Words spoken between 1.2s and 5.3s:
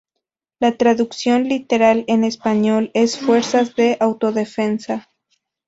literal en español es Fuerzas de Autodefensa.